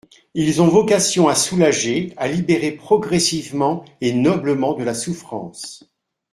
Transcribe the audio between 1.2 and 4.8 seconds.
à soulager, à libérer progressivement et noblement